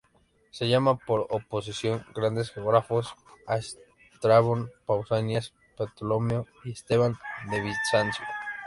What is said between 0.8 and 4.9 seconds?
por oposición "grandes geógrafos" a Estrabón,